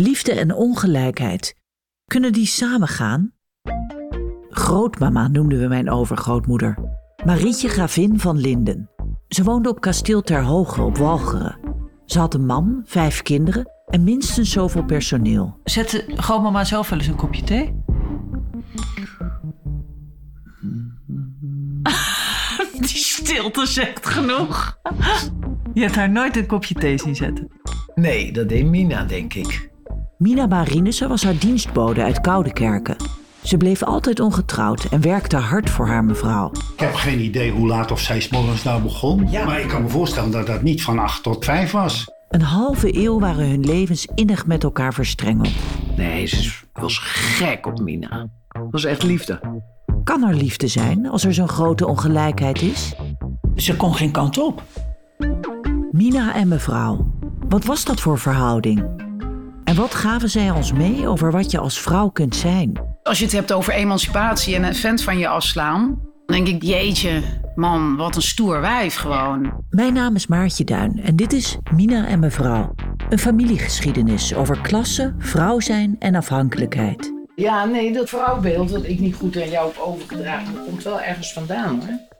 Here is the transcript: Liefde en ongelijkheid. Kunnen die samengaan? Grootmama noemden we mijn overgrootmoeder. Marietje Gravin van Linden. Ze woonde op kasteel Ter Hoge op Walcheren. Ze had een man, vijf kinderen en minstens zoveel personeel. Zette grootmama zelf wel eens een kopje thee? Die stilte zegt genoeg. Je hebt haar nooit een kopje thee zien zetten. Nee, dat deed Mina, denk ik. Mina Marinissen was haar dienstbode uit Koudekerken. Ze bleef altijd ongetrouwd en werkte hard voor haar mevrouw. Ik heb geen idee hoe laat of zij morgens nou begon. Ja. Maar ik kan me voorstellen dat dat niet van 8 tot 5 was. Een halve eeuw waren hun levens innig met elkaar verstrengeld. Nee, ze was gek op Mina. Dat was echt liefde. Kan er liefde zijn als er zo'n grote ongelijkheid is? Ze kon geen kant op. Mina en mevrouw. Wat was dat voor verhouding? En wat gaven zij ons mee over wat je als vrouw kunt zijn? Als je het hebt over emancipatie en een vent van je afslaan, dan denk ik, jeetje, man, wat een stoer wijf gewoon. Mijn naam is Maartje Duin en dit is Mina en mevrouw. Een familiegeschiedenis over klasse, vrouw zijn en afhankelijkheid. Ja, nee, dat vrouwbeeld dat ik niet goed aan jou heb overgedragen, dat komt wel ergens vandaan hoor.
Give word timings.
Liefde 0.00 0.32
en 0.32 0.54
ongelijkheid. 0.54 1.54
Kunnen 2.04 2.32
die 2.32 2.46
samengaan? 2.46 3.32
Grootmama 4.48 5.28
noemden 5.28 5.60
we 5.60 5.66
mijn 5.66 5.90
overgrootmoeder. 5.90 6.78
Marietje 7.24 7.68
Gravin 7.68 8.20
van 8.20 8.38
Linden. 8.38 8.90
Ze 9.28 9.42
woonde 9.42 9.68
op 9.68 9.80
kasteel 9.80 10.22
Ter 10.22 10.42
Hoge 10.42 10.82
op 10.82 10.96
Walcheren. 10.96 11.58
Ze 12.06 12.18
had 12.18 12.34
een 12.34 12.46
man, 12.46 12.82
vijf 12.84 13.22
kinderen 13.22 13.70
en 13.86 14.04
minstens 14.04 14.50
zoveel 14.50 14.84
personeel. 14.84 15.60
Zette 15.64 16.04
grootmama 16.14 16.64
zelf 16.64 16.88
wel 16.88 16.98
eens 16.98 17.08
een 17.08 17.16
kopje 17.16 17.42
thee? 17.42 17.64
Die 22.80 22.96
stilte 22.96 23.66
zegt 23.66 24.06
genoeg. 24.06 24.78
Je 25.74 25.80
hebt 25.80 25.94
haar 25.94 26.10
nooit 26.10 26.36
een 26.36 26.46
kopje 26.46 26.74
thee 26.74 26.98
zien 26.98 27.16
zetten. 27.16 27.48
Nee, 27.94 28.32
dat 28.32 28.48
deed 28.48 28.64
Mina, 28.64 29.04
denk 29.04 29.34
ik. 29.34 29.69
Mina 30.20 30.46
Marinissen 30.46 31.08
was 31.08 31.24
haar 31.24 31.38
dienstbode 31.38 32.02
uit 32.02 32.20
Koudekerken. 32.20 32.96
Ze 33.42 33.56
bleef 33.56 33.82
altijd 33.82 34.20
ongetrouwd 34.20 34.84
en 34.84 35.00
werkte 35.00 35.36
hard 35.36 35.70
voor 35.70 35.86
haar 35.86 36.04
mevrouw. 36.04 36.50
Ik 36.50 36.80
heb 36.80 36.94
geen 36.94 37.20
idee 37.20 37.50
hoe 37.50 37.66
laat 37.66 37.90
of 37.90 38.00
zij 38.00 38.26
morgens 38.30 38.62
nou 38.62 38.82
begon. 38.82 39.30
Ja. 39.30 39.44
Maar 39.44 39.60
ik 39.60 39.68
kan 39.68 39.82
me 39.82 39.88
voorstellen 39.88 40.30
dat 40.30 40.46
dat 40.46 40.62
niet 40.62 40.82
van 40.82 40.98
8 40.98 41.22
tot 41.22 41.44
5 41.44 41.70
was. 41.70 42.10
Een 42.28 42.42
halve 42.42 42.96
eeuw 42.96 43.18
waren 43.18 43.48
hun 43.48 43.64
levens 43.64 44.08
innig 44.14 44.46
met 44.46 44.64
elkaar 44.64 44.94
verstrengeld. 44.94 45.54
Nee, 45.96 46.26
ze 46.26 46.52
was 46.72 46.98
gek 46.98 47.66
op 47.66 47.80
Mina. 47.80 48.28
Dat 48.48 48.66
was 48.70 48.84
echt 48.84 49.02
liefde. 49.02 49.40
Kan 50.04 50.24
er 50.24 50.34
liefde 50.34 50.66
zijn 50.66 51.08
als 51.08 51.24
er 51.24 51.34
zo'n 51.34 51.48
grote 51.48 51.86
ongelijkheid 51.86 52.62
is? 52.62 52.94
Ze 53.56 53.76
kon 53.76 53.94
geen 53.94 54.12
kant 54.12 54.38
op. 54.38 54.62
Mina 55.90 56.34
en 56.34 56.48
mevrouw. 56.48 57.14
Wat 57.48 57.64
was 57.64 57.84
dat 57.84 58.00
voor 58.00 58.18
verhouding? 58.18 59.08
En 59.70 59.76
wat 59.76 59.94
gaven 59.94 60.30
zij 60.30 60.50
ons 60.50 60.72
mee 60.72 61.08
over 61.08 61.30
wat 61.30 61.50
je 61.50 61.58
als 61.58 61.80
vrouw 61.80 62.08
kunt 62.08 62.36
zijn? 62.36 62.80
Als 63.02 63.18
je 63.18 63.24
het 63.24 63.32
hebt 63.32 63.52
over 63.52 63.72
emancipatie 63.72 64.54
en 64.54 64.62
een 64.62 64.74
vent 64.74 65.02
van 65.02 65.18
je 65.18 65.28
afslaan, 65.28 66.00
dan 66.26 66.44
denk 66.44 66.48
ik, 66.48 66.62
jeetje, 66.62 67.22
man, 67.54 67.96
wat 67.96 68.16
een 68.16 68.22
stoer 68.22 68.60
wijf 68.60 68.94
gewoon. 68.94 69.64
Mijn 69.70 69.92
naam 69.92 70.14
is 70.14 70.26
Maartje 70.26 70.64
Duin 70.64 71.00
en 71.02 71.16
dit 71.16 71.32
is 71.32 71.58
Mina 71.74 72.06
en 72.06 72.18
mevrouw. 72.18 72.74
Een 73.08 73.18
familiegeschiedenis 73.18 74.34
over 74.34 74.60
klasse, 74.60 75.14
vrouw 75.18 75.60
zijn 75.60 75.96
en 75.98 76.14
afhankelijkheid. 76.14 77.12
Ja, 77.34 77.64
nee, 77.64 77.92
dat 77.92 78.08
vrouwbeeld 78.08 78.68
dat 78.68 78.84
ik 78.84 79.00
niet 79.00 79.14
goed 79.14 79.36
aan 79.36 79.50
jou 79.50 79.66
heb 79.66 79.78
overgedragen, 79.78 80.54
dat 80.54 80.64
komt 80.64 80.82
wel 80.82 81.00
ergens 81.00 81.32
vandaan 81.32 81.80
hoor. 81.80 82.19